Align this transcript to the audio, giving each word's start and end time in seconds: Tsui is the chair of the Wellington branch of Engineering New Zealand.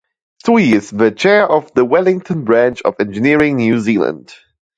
Tsui 0.43 0.71
is 0.73 0.89
the 0.89 1.11
chair 1.11 1.47
of 1.47 1.71
the 1.75 1.85
Wellington 1.85 2.43
branch 2.43 2.81
of 2.81 2.95
Engineering 2.99 3.57
New 3.57 3.79
Zealand. 3.79 4.33